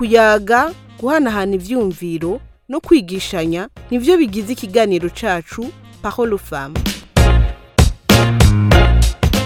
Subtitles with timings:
[0.00, 5.08] kuyaga guhanahana ivyumviro no kwigishanya nivyo bigize ikiganiro
[6.02, 6.80] parole aux femmes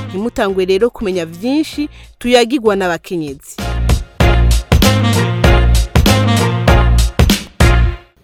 [0.09, 1.89] ntimutangwe rero kumenya vyinshi
[2.19, 3.57] tuyagirwa n'abakenyezi.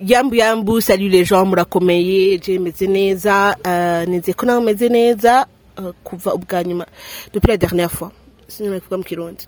[0.01, 5.47] Yambu yambu les gens murakomeye je meze neza uh, nizeye nawe meze neza
[5.79, 6.87] uh, kuva ubwa nyuma.
[7.35, 8.13] Depuis la dernière fois.
[8.51, 9.45] Sinema kuvuga mu kirundi.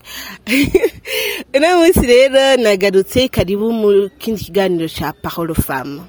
[1.56, 4.88] Uno munsi rero nagarutse karibu mu kindi kiganiro
[5.22, 6.02] parole aux femmes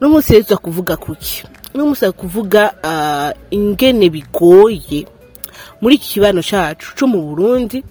[0.00, 1.44] uno munsi rero kuvuga kuki?
[1.74, 5.06] Uno munsi kuvuga uh, ingene bigoye
[5.80, 7.82] muri iki kibano cacu co mu burundi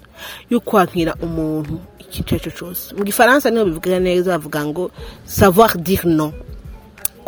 [0.50, 4.90] yo kwankira umuntu icyo cyose mu gifaransa ni ho bivuga neza bavuga ngo
[5.24, 6.32] savoir dire non.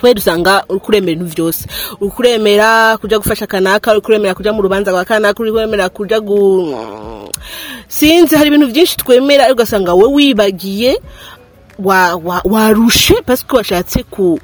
[0.01, 1.69] Kubera usanga uri kuremera ibintu byose
[2.01, 6.21] uri kuremera kujya gufasha kanaka uri kuremera kujya mu rubanza rwa kanaka uri kuremera kujya
[6.25, 6.41] gu
[7.89, 10.97] sinzi hari ibintu byinshi twemera ugasanga wowe wibagiye
[12.45, 14.39] warushe parce ko washatse ku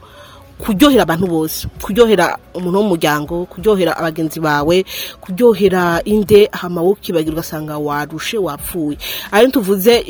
[0.58, 1.68] kuryohera abantu bose.
[1.82, 4.84] Kuryohera umuntu w'umuryango kuryohera abagenzi bawe
[5.20, 8.98] kuryohera inde hama wowe ukibagirwa ugasanga warushe wapfuye.
[9.32, 10.02] Ayo tuvuze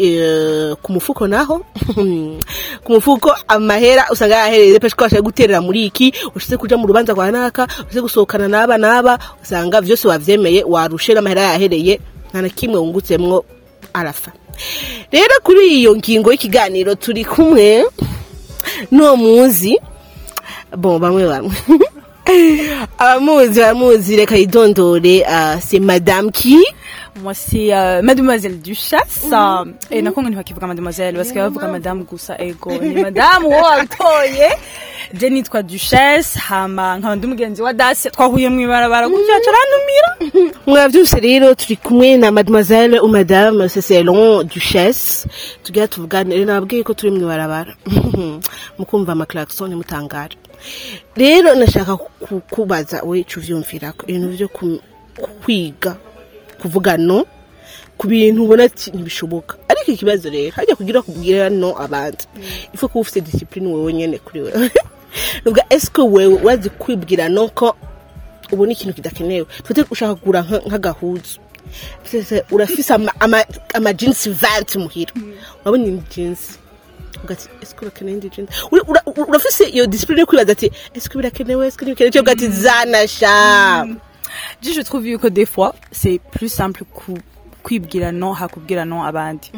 [0.83, 1.64] ku mufuko naho
[2.84, 7.12] ku mufuko amahera usanga yahereye peshe ko washaka guterera muri iki ushize kuja mu rubanza
[7.12, 12.78] rwa naka ushize gusohokana n'aba n'aba usanga vyose wavyemeye warushe n'amahera yahereye nta na kimwe
[12.78, 13.44] wungutsemwo
[13.92, 14.33] arafa
[15.12, 17.84] rero kuri iyo ngingo y'ikiganiro turi kumwe
[18.91, 19.74] n'uwo muzi
[20.77, 21.55] bon bamwe bamwe
[22.99, 25.23] abamuzi baramuzi reka yidondore
[25.61, 26.65] c'est madame qui?
[27.23, 29.25] Moi, c'est euh, Mademoiselle Duchasse.
[29.31, 29.73] Mm.
[29.91, 32.71] Et nako ngo ntibakivuga Mademoiselle que bavuga Madame gusa ego.
[32.71, 34.51] Ni Madame watoye.
[35.15, 40.55] Je nitwa Duchasse hama nkaba ndi mugenzi wa Dacia twahuye mu ibarabara gutya carantumira.
[40.67, 45.29] mwavyose rero turi kumwe na mademoiselle ou madame Cécilon Duchesse
[45.63, 47.75] tugira tuvuganire nabwiye ko turi mu ibarabara.
[48.79, 50.36] Mukumva amaklaxon mutangara
[51.17, 51.96] rero nashaka
[52.50, 54.48] kubaza we cuvyumvirako ibintu vyo
[55.42, 55.96] kwiga
[56.61, 57.27] kuvuga no
[57.98, 59.56] ku bintu ubona ntibishoboka.
[59.68, 62.24] Ariko ikibazo rero hajya kugira kubwira no abandi.
[62.74, 64.70] Ifu kuba ufite discipline wewe nyene kuri wewe.
[65.44, 67.77] Nubwo eske wewe wazi kwibwira no ko
[68.52, 69.46] ubona ikintu kidakenewe?
[69.64, 71.40] Tute ushaka kugura nk'agahuzu.
[72.50, 72.94] Urafise
[73.74, 75.12] ama jeans vert muhira.
[75.64, 76.58] Urabona ni jeans?
[77.25, 78.51] Ugati eske urakeneye indi jeans
[79.29, 83.87] urafise iyo discipline yo kwibaza ati eske birakenewe eske ntibikenewe cyo ugati zanasha
[84.61, 87.17] Je, je trouve que des fois, c'est plus simple ku
[87.63, 89.51] kwibwira no hakubwira no abandi.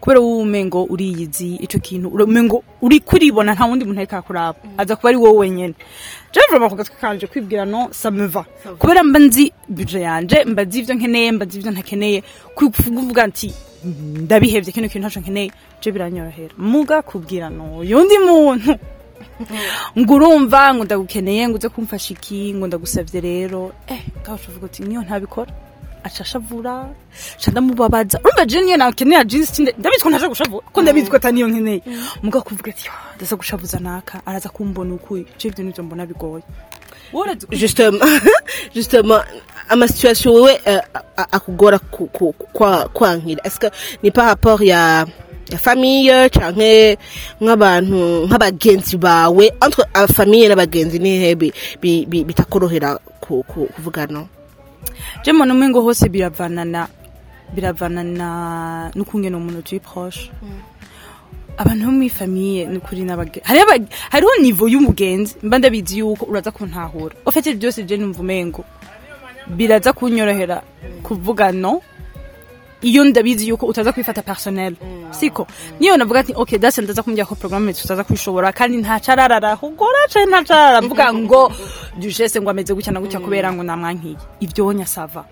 [0.00, 4.58] Kubera wowe umengo uriyizi ico kintu umengo uri kuribona nta wundi muntu ariko akuraba.
[4.78, 5.74] Aza kuba ari wowe wenyene.
[6.76, 8.44] Gatwe kanje kwibwira no ça me va
[8.78, 12.22] kubera mba nzi budget yanje mba nzi ivyo nkeneye mba nzi ivyo ntakeneye
[12.54, 13.52] kuvuga nti
[14.24, 15.50] ndabihevye kino kintu ntaco nkeneye
[15.80, 18.74] je biranyorohera muga kubwira no yundi muntu.
[19.98, 23.72] Ngo urumva ngo ndagukeneye ngo uze kumfasha iki ngo ndagusabye rero.
[23.88, 25.52] Eh ngaho uvuga uti niyo ntabikora.
[26.04, 26.88] Acashavura
[27.40, 31.48] ca ndamubabaza urumva je niyo nakeneye jeans ndabizi ko ntaje gushavura ko ndabizi ko ataniyo
[31.48, 31.80] nkeneye
[32.22, 36.42] muga kuvuga ati ndaza gushavuza naka araza kumbona ukuye je ivyo nivyo mbona bigoye
[37.50, 38.02] justement
[38.74, 39.22] justement
[39.68, 40.60] ama situation wewe
[41.16, 41.78] akugora
[42.92, 43.70] kwankira est-ce que
[44.02, 45.06] ni par rapport ya
[45.50, 46.98] ya famille canke
[47.40, 49.84] nk'abantu nk'abagenzi bawe entre
[50.14, 51.34] famille n'abagenzi nihe
[52.24, 54.06] bitakorohera kuvuga
[55.32, 56.88] mbona umengo hose biravanana
[57.54, 60.30] biravanana n'ukungena umuntu turi proche.
[61.56, 63.04] Abantu bo muri famiye ni ukuri
[64.10, 68.64] hariho nivo y'umugenzi mba ndabizi yuko uraza kuntahura ufite byose je numva umengo
[69.48, 70.62] biraza kunyorohera.
[71.02, 71.82] Kuvuga no
[72.84, 74.76] iyo ndabizi yuko utaza kwifata personnel
[75.10, 75.46] siko.
[75.80, 80.04] Niyo navuga ati okay dase ndaza kumbya ko programme tutaza kwishobora kandi nta cararara kugora
[80.12, 81.52] cyane nta carara mvuga ngo
[81.96, 85.24] dushese ngo ameze gutya na gutya kubera ngo namwankiye ibyo wonya sava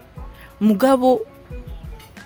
[0.60, 1.20] mugabo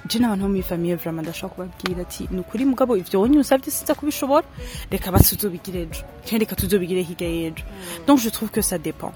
[0.06, 3.70] je n'abantu bo muri famille vraiment ndashobora kubabwira ati ni ukuri mugabo ivyo wonya usabye
[3.75, 4.46] siza kubishobora?
[4.90, 6.02] Reka batuzobigire ejo.
[6.23, 7.64] Kandi reka tuzobigire hirya y'ejo.
[8.06, 9.11] Donc je trouve que ça dépend.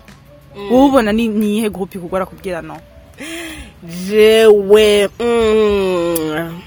[0.71, 2.75] Wowe ubona ni niyihe groupe ikugora kubwira no?
[4.07, 6.61] Jewe mm,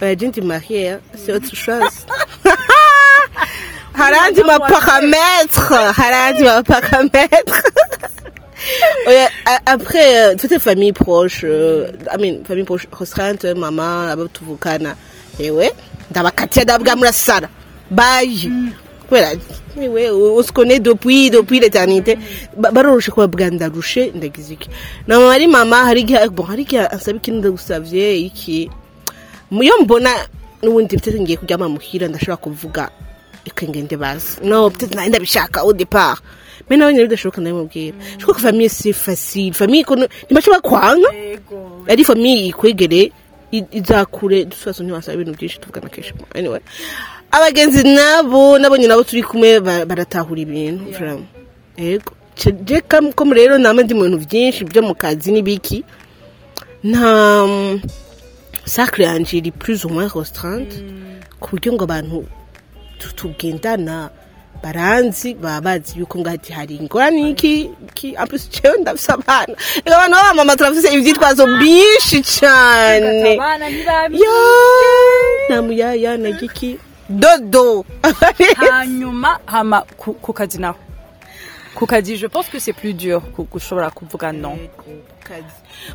[0.00, 2.06] je ndi mariée c'est autre chose.
[3.94, 7.62] Harandi maparamètre harandi maparamètre
[9.06, 9.26] Ouais,
[9.66, 14.94] après euh, toutes les familles proches euh, I mean famille proche restreinte mama abo tuvukana
[15.40, 15.72] ewe
[16.10, 17.48] ndabakatia ndabwa murasara
[17.90, 18.52] bayi
[19.12, 19.36] kubera
[19.76, 22.16] ni we usikone depuis depuis l'éternité
[22.56, 24.68] Ba- baroroshe kubabwira ndarushe ndagize iki
[25.06, 26.18] mama ari mama hari igihe
[26.48, 28.70] hari igihe asaba ikintu ndagusavye iki.
[29.52, 30.10] Iyo mbona
[30.62, 32.88] n'ubundi peut-être ngiye kuryama muhira ndashobora kuvuga
[33.44, 34.40] reka ngende bazi.
[34.42, 36.22] No peut-être nari ndabishaka départ.
[36.70, 39.52] Mais nawe nyine bidashoboka ndabimubwira que famille c'est facile.
[39.52, 41.08] Famille kono ntibashobora kwanga
[41.88, 43.12] ari famille ikwegere
[43.52, 46.60] izakure dusobaso ntiwasaba ibintu byinshi tuvugana kenshi anyway.
[47.32, 50.84] Abagenzi nabo nabonye nabo turi kumwe ba- baratahura ibintu
[51.78, 52.12] yego.
[52.36, 55.84] Ce- je kam- comme rero nama ndi mu bintu byinshi byo mu kazi n'ibiki.
[56.84, 57.80] Nta mm,
[58.64, 60.76] cercle yanje iri plus ou moins restreinte
[61.40, 62.24] ku buryo ngo abantu
[62.98, 64.10] tu- tugendana
[64.62, 69.54] baranzi baba bazi yuko ngati hari ingorane iki iki en plus jewe ndafise abana
[69.84, 73.36] ega abantu b'abamama turafise ivyitwazo byinshi cane
[74.22, 74.36] yo
[75.48, 76.78] nta muyaya na giki
[77.20, 77.84] dodo.
[78.70, 80.78] Hanyuma hama ku ku kazi naho
[81.74, 84.58] ku kazi je pense que c'est plus dur ku- gushobora kuvuga non.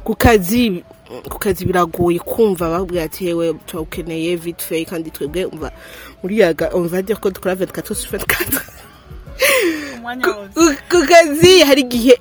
[0.04, 0.84] Ku kazi
[1.30, 5.72] ku kazi biragoye kumva babwira ati yewe turawukeneye vite fait kandi twebwe umva
[6.24, 8.62] muri yaga on va dire ko dukora 24 sur 24
[10.54, 12.18] Ku- ku kazi hari igihe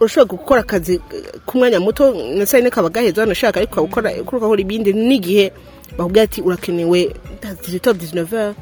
[0.00, 4.12] ushobora gukora akazi eh, k'umwanya muto na saa yine kaba gaheza wanashaka ariko ukora
[4.60, 5.52] ibindi n'igihe
[5.98, 7.14] bakubwira ati urakenewe.
[7.42, 8.54] 18h 19h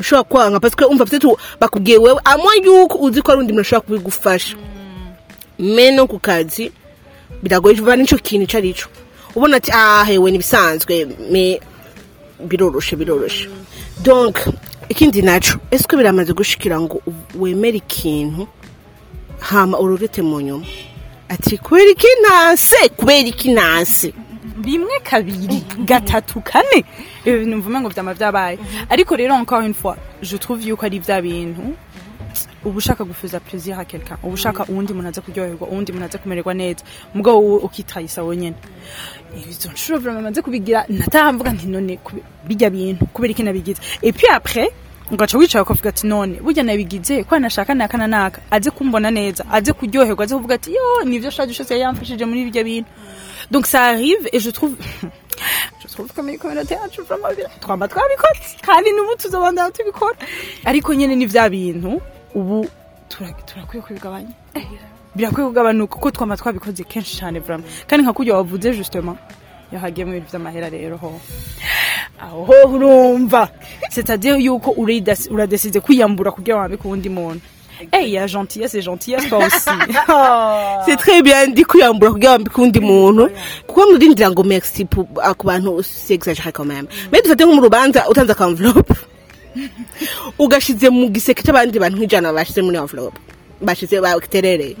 [0.00, 2.20] ushobora kwanga que umva peut-être bakubwiye wewe.
[2.24, 4.56] Amwe yuko uzi ko ari undi muntu ashobora kubigufasha.
[5.58, 6.72] Me no ku kazi
[7.42, 7.74] biragoye.
[7.76, 8.88] Vuba nico kintu ico arico
[9.34, 11.60] ubona ati ah hewe nibisanzwe me
[12.40, 13.48] biroroshe biroroshe.
[14.02, 14.38] Donc
[14.88, 17.02] ikindi naco est-ce que biramaze gushikira ngo
[17.34, 18.48] wemere ikintu
[19.40, 20.66] hama urorete mu nyuma?
[21.28, 22.08] Ati kubera iki
[22.96, 23.50] kubera iki
[24.64, 26.84] rimwe kabiri gatatu kane.
[27.24, 28.58] Ibi bintu mvume ngo vyama vyabaye
[28.88, 31.74] ariko rero encore une fois je trouve yuko ari vya bintu.
[32.64, 36.18] Uba ushaka gufuza plaisir à quelqu'un uba ushaka uwundi muntu aza kuryoherwa uwundi muntu aza
[36.18, 36.84] kumererwa neza.
[37.14, 38.56] Mugabo wowe ukitayisa wenyene
[39.50, 41.98] izo nshuro vraiment maze kubigira natahamvuga nti none
[42.46, 43.80] bijya bintu kubera iki nabigize.
[44.02, 44.68] Et puis après
[45.10, 49.44] ugaca wicara ukavuga ati none burya nabigize ko nashaka naka na naka aze kumbona neza
[49.50, 52.90] aze kuryoherwa aze kuvuga ati yo nivyo shaje cyose yamfashije muri bijya bintu.
[53.50, 54.74] Donc ça arrive et je trouve
[55.82, 57.02] je trouve communauté yacu
[57.60, 60.16] twamba twabikoze kandi n'ubu tuzobandana tubikora
[60.64, 62.00] ariko nyene ni vya bintu
[62.34, 62.66] ubu
[63.08, 64.28] tura- turakwiye kubigabanya
[65.14, 69.16] birakwiye kugabanuka kuko twama twabikoze kenshi cyane vraiment kandi nka kurya wavuze justement.
[69.72, 71.20] Yahagiye mu bintu vy'amahera rero ho
[72.20, 73.48] aho urumva
[73.90, 77.40] c'est-à-dire yuko urida- uradesize kwiyambura kugira wambike uwundi muntu
[77.92, 79.70] Eh, il y a gentillesse et gentillesse pas aussi.
[80.86, 81.46] c'est très bien.
[81.46, 83.30] Ndi kwiyambura kugira ngo mbike undi muntu
[83.66, 85.06] kuko murindira ngo merci ku
[85.44, 86.86] bantu c'est exagéré quand même.
[87.12, 88.92] Mais dufate nko mu rubanza utanze aka envelope
[90.38, 93.18] ugashize mu giseke cy'abandi bantu nk'ijana bashize muri envelope
[93.62, 94.76] bashize baterereye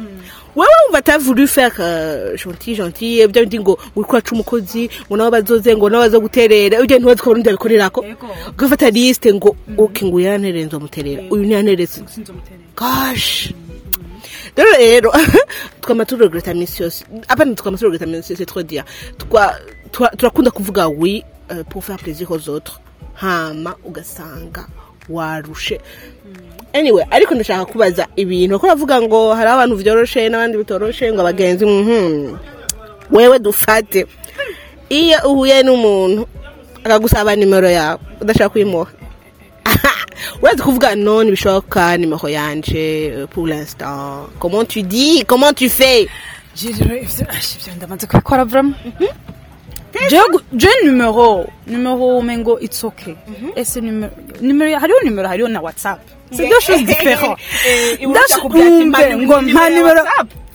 [0.56, 5.30] wewe wumva atavuru faire euh, gentil gentil bya bindi ngo uriko uraca umukozi ngo nabo
[5.30, 8.04] bazoze ngo nabo bazoguterera ujya ntiwazi ko barundi babikorerako
[8.48, 12.02] ugafata liste ngo ok ngo uyu yanterere nzomuterera uyu ntiyanterese
[12.76, 13.52] gosh.
[14.56, 15.12] Rero rero
[15.80, 18.84] twama turegreta minsi yose apana twama turegreta minsi yose trop dire.
[19.18, 19.54] Twa-
[19.92, 21.22] twa- turakunda kuvuga oui
[21.52, 22.80] euh, pour faire plaisir aux autres.
[23.22, 24.66] Hama ugasanga.
[25.08, 25.80] Warushe.
[26.72, 28.54] Anyway ariko ndashaka kubaza ibintu.
[28.54, 32.36] Kuko uravuga ngo hari abantu vyoroshe n'abandi bitoroshe ngo abagenzi mhm.
[33.10, 34.06] Wewe dufate.
[34.88, 36.26] Iyo uhuye n'umuntu
[36.84, 37.98] akagusaba nimero yawe.
[38.20, 38.90] Udashaka kuyimuha
[40.42, 44.28] urazi kuvuga non ntibishoboka nimero yanje pour l'instant.
[44.38, 45.24] Comment tu dis?
[45.26, 46.08] Comment tu fais?
[46.62, 49.14] Ivyo ndamaze kubikora vraiment Jewe-
[50.52, 53.14] je numero numero umengo it's okay.
[53.56, 56.00] Ese numero numero hariho numero hariho na whatsapp.
[57.66, 57.98] Eh,
[58.36, 60.02] akubwira ati, mpa umve, ngo mpa nimero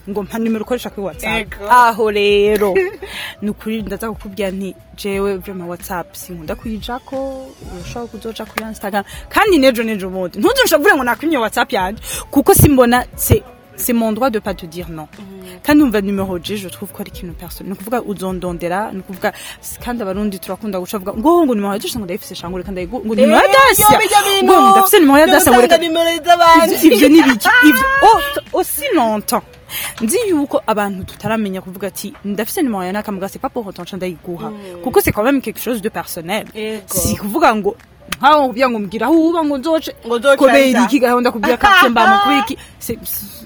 [0.09, 1.47] ngo mpa nimero ukoresha kuri whatsapp.
[1.69, 2.73] Aho rero
[3.41, 9.03] ni ukuri ndaza kukubwira nti jewe vrema whatsapp sinkunda kuyijako urashobora kuzoca kuri instagram.
[9.29, 12.01] Kandi nejo nejo bundi ntuzusha kuvuga ngo nakwimye whatsapp yanje
[12.31, 13.43] kuko simbona c'est
[13.77, 15.07] c'est mon droit de pas te dire non.
[15.63, 17.69] Kandi umva numero je je trouve ko ari ikintu personne.
[17.69, 19.33] Ni kuvuga uzondondera ni kuvuga
[19.83, 23.15] kandi abarundi turakunda guca vuga ngo ngo numero yaje ngo ndayifise shangure kandi ndayigu ngo
[23.15, 23.99] numero ya dasia
[24.43, 28.19] ngo ndafise numero ya dasia ngo reka nimero z'abandi Ivyo- ivyo ni biki ivyo oh,
[28.59, 29.43] aussi longtemps.
[30.01, 33.83] Nzi yuko abantu tutaramenya kuvuga ati ndafise nimero ya naka muga c'est pas pour autant
[33.83, 34.51] nca ndayiguha
[34.83, 36.45] kuko c'est quand même quelque chose de personnel.
[36.55, 36.83] Yego.
[36.87, 37.75] si kuvuga ngo
[38.19, 39.91] nkaho kugira ngo mbwira aho uba ngo nzoce
[40.75, 40.85] aza.
[40.85, 42.55] iki gahunda kubwira kake mbamo kubera iki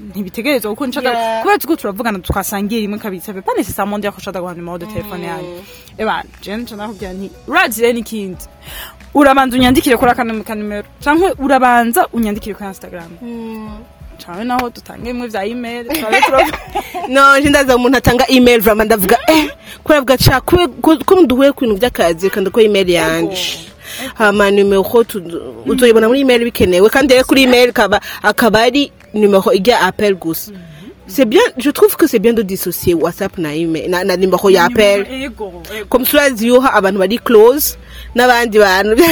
[0.09, 1.09] ntibitegerezwa kuko nshaka
[1.41, 4.77] kubera tuko turavugana twasangiye rimwe kabiri ça veut pas nécessairement dire ko nshaka guha nimero
[4.77, 5.53] de telefone yanjye
[5.97, 8.45] eba je nca nakubwira nti urazi rero n'ikindi
[9.13, 13.11] urabanza unyandikire kuri aka kanimero cyangwa urabanza unyandikire kuri instagram
[14.21, 15.85] cyane naho dutanga bimwe bya email
[17.09, 19.49] no nje ndaza umuntu atanga email vraiment ndavuga eh
[19.83, 20.67] kuravuga cha kwe
[21.05, 23.65] ko nduhuye ku bintu by'akazi kandi ko email yanje
[24.15, 25.24] hama numero tu-
[25.65, 30.51] uzoyibona muri email bikenewe kandi rero kuri kaba akaba ari numero ijya appel gusa.
[31.08, 34.50] C'est bien je trouve que c'est bien de dissocier whatsapp na email na, na numero
[34.50, 35.32] ya appel.
[35.89, 37.77] comme cela yuha abantu bari close
[38.15, 39.01] n'abandi bantu.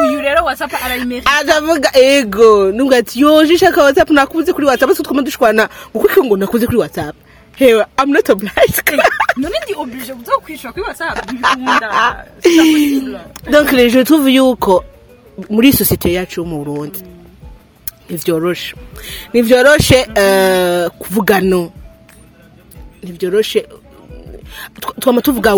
[0.00, 2.72] Uyu rero whatsapp arayimerika akavuga ego.
[2.72, 6.78] Nubwo ati yoje shaka whatsapp nakubuze kuri whatsapp se twama dushwana kuko ngo nakuze kuri
[6.78, 7.14] whatsapp?
[7.56, 9.00] Hewe i'm not obliged.
[9.36, 11.88] None ndi oblige zo kwishura kuri whatsapp ntibikunda
[13.76, 14.84] rero je trouve yuko
[15.50, 17.00] muri sosiyete yacu yo mu burundi.
[18.10, 18.74] Ntivyoroshe
[19.32, 21.40] ntivyoroshe eh, kuvuga
[24.36, 25.50] no ntivyoroshe Tw- twama tuvuga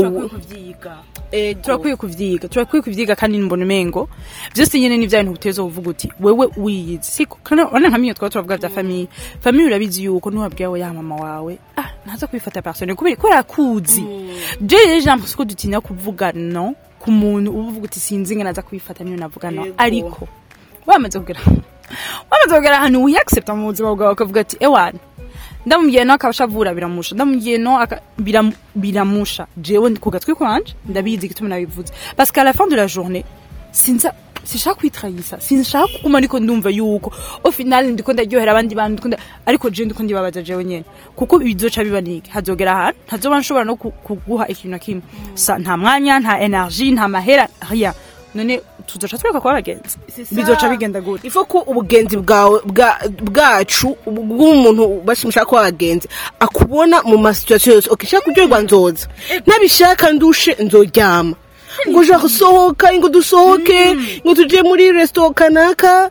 [1.63, 2.49] turakwiye ego.
[2.49, 4.09] Turakwiye kuvyiga kandi mbona umengo.
[4.55, 8.31] Byose nyene ni bya bintu uteza uvuga uti wewe wiyizi siko kandi wana nkamenya twaba
[8.31, 9.09] turavuga vya famiye
[9.41, 11.59] famiye urabizi yuko ntiwabwiye we ya mama wawe.
[11.77, 14.03] Ah ntaza kubifata persone kubera kubera kuzi
[14.61, 18.51] je rero j'ai l'impression ko dutinya kuvuga no ku muntu uba uvuga uti sinzi ngene
[18.51, 19.67] aza kubifata niyo navuga no.
[19.77, 20.29] Ariko
[20.87, 21.41] wamaze kugera
[22.31, 24.99] wamaze kugera ahantu wiyaccepta mu buzima bwawe ukavuga ati ewana
[25.67, 27.15] ndamubwiye no akabashavura biramusha.
[27.15, 27.79] Ndamubwiye no
[28.75, 29.47] biramusha.
[29.57, 31.93] Jewe ku gatwi kwanje ndabizi igituma nabivuze.
[32.17, 33.25] Parce qu'à la fin de la journée
[33.73, 34.13] sinza
[34.45, 37.13] sinshaka kwitrahisa sinshaka kuguma ariko ndumva yuko.
[37.45, 40.85] Au final ndiko ndaryohera abandi bantu ndiko ariko jewe ndiko ndibabaza jewe nyene.
[41.17, 42.99] Kuko bizoca bibanike hazogera ahantu?
[43.07, 45.03] Ntazoba nshobora no ku- kuguha ikintu na kimwe.
[45.59, 47.93] Nta mwanya nta energie nta mahera rien.
[48.35, 49.97] None tuzoca tureka kuba abagenzi
[50.33, 51.27] bizoca bigenda gute.
[51.27, 52.99] Ifo ko ubugenzi bwawe bwa-
[53.31, 56.09] bwacu bw'umuntu bashimisha ko abagenzi
[56.41, 57.91] akubona mu masituasiyo yose.
[57.91, 59.07] Okay shaka kuryoherwa nzoza.
[59.47, 61.37] Ntabishaka ndushe nzoryama.
[61.89, 63.81] Ngo ushaka gusohoka ngo dusohoke
[64.27, 66.11] ngo tujye muri resitora kanaka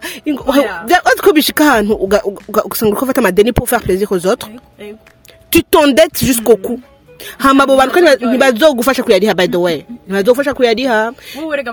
[1.23, 4.47] ko bishika ahantu uga- uga- ugasanga uri gufata amadeni pour faire plaisir aux autres.
[5.51, 6.79] Tu t'endettes jusqu'au cou.
[7.37, 9.85] Hama abo bantu kandi ntibazogufasha kuyariha by the way.
[10.07, 11.71] Ntibazogufasha kuyariha wowe rega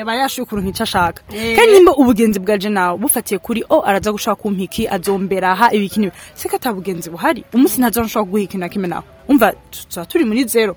[0.00, 1.22] aba yashuye ukuntu nk'icyo ashaka
[1.56, 6.12] kandi nimba ubugenzi bwaje nawe bufatiye kuri o araza gushaka kumpiki azombera aha ibiki n'ibi
[6.34, 9.52] se ko ata bugenzi buhari umunsi ntazo nshobora ikintu na kimwe nawe umva
[9.90, 10.76] tuba turi muri zero.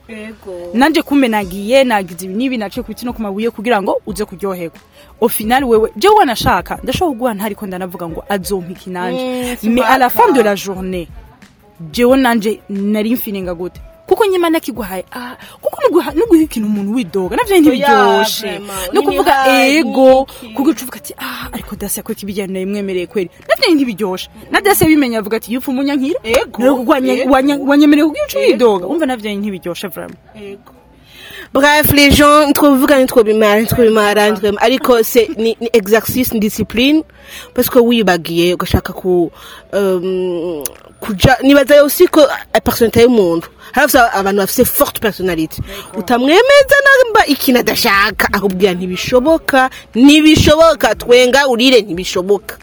[0.73, 4.25] Nanjye kumbe nagiye nagize ibi n'ibi naciye ku biti no ku mabuye kugira ngo uze
[4.25, 4.73] kuryoherwa.
[5.21, 9.57] Au final wewe jewe wanashaka ndashobora kuguha ntariko ndanavuga ngo azompiki nanje.
[9.63, 11.07] Mm, mais à la fin de la journée
[11.93, 13.81] jewe nanje nari mfininga gute.
[14.09, 16.09] Kuko nyima nakiguhaye ah kuko nuguha
[16.41, 18.93] ikintu umuntu widoga navyo ntibiryoshe vraiment.
[18.93, 19.33] no kuvuga
[19.67, 20.25] ego
[20.55, 23.29] kuko ucuvuga ati ah ariko dasi ko kibijyana yimwemereye kweri?
[23.47, 24.29] Navyo ntibiryoshe.
[24.51, 26.91] Na dasi bimenya avuga ati yupfa umunyankira Ego, ego.
[27.69, 28.51] wanyemereye kuko uca Ego.
[28.51, 28.85] widoga.
[28.87, 30.17] Umva navyo ntibiryoshe vraiment.
[31.53, 37.03] Bref, les gens, twobivuga ntitwobimara ntitwobimara ntitwobimara ariko se ni, ni exercice ni discipline.
[37.53, 39.31] Parce que wibagiye ugashaka ku
[39.73, 40.63] um,
[40.99, 42.21] kuja nibaza aussi ko
[43.01, 43.47] y'umuntu
[44.13, 45.61] abantu forte personnalité.
[45.97, 52.57] Utamwemeza namba ikintu adashaka akubwira ntibishoboka ntibishoboka twenga urire ntibishoboka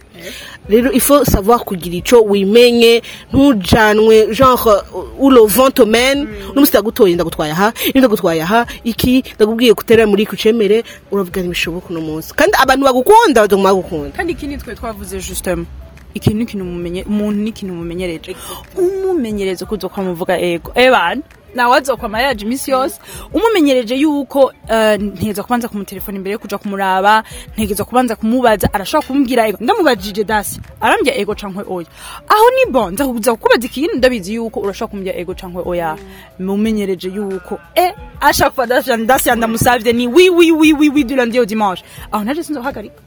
[0.68, 3.02] rero faut savoir kugira ico wimenye.
[3.32, 4.82] Ntujanwe genre
[5.18, 8.66] où le vent te mène n'umusi ndagutoye ndagutwaye aha ndagutwaye aha.
[8.84, 9.22] Iki?
[9.36, 12.34] Ndakubwiye kutera muri kucemere uravuga ntibishoboka uno munsi.
[12.34, 15.66] Kandi abantu bagukunda bazoguma bagukunda kandi ikindi twe twavuze justement
[16.14, 18.36] ikintu ikintu mumenye umuntu ni ikintu mumenyereje
[18.76, 20.72] umumenyereze ko uzoka muvuga ego.
[20.74, 21.22] Ebana
[21.54, 23.00] nawe azokwama yaje iminsi yose
[23.32, 27.24] umumenyereje yuko eh, ntegeza kubanza kumutelefona imbere yo kuja kumuraba
[27.56, 29.58] ntegeza kubanza kumubaza arashobora kumubwira ego.
[29.60, 31.86] Ndamubajije dasi arambya ego cankwe oya.
[32.28, 35.96] Aho ni bon nza kuza kukubaza ikintu ndabizi yuko urashobora kumubwira ego cankwe oya.
[36.38, 41.04] Mumenyereje yuko e à chaque fois dasi dasi ndamusavye ni oui oui oui oui oui
[41.04, 41.84] du lundi au dimanche.
[42.12, 43.00] Aho naje sinzohagarika.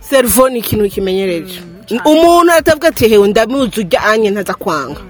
[0.00, 1.60] Servo ni ikintu kimenyereje.
[2.04, 5.00] Umuntu atavuga ati hewe ndamuzi ujya anye ntaza kwanga.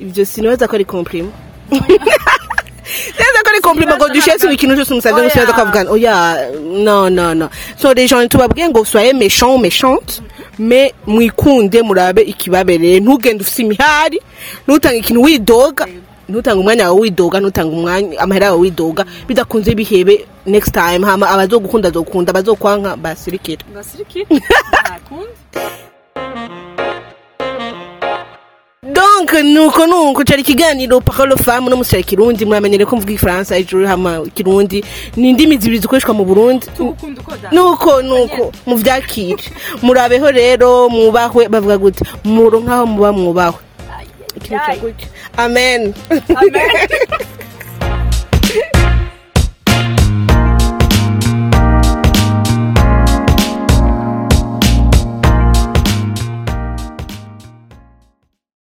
[0.00, 1.32] Ibyo sinibaza ko ari compliment
[1.70, 6.48] neza ko ari compliment ngo dushetse ikintu cyose umusaza gusa yaza kwavugana oya
[6.84, 7.48] no no no.
[7.76, 10.20] So les gens tubabwiye ngo soyez méchant ou méchante
[10.58, 14.20] mais mwikunde murabe ikibabereye ntugende ufise imihari
[14.68, 15.86] ntutange ikintu widoga
[16.28, 21.88] ntutange umwanya wawe widoga ntutange umwanya amahera yawe widoga bidakunze bihebe next time hama abazogukunda
[21.88, 24.26] azokunda abazokwanka basirikira ngasiriki
[28.92, 32.44] donc nuko nuko cari ikiganiro parole femme no musicari kirundi.
[32.44, 34.84] Muramenyere ko mvuga ifaransa ijuru hama kirundi.
[35.16, 36.66] Ni indimi zibiri zikoreshwa mu burundi.
[37.52, 38.52] Nuko nuko.
[38.66, 39.42] Muvyakire.
[39.82, 42.04] Murabeho rero mubahwe bavuga gute?
[42.24, 43.58] Muronkaho muba mwubahwe.
[45.36, 45.94] Amen.
[46.36, 46.88] Amen.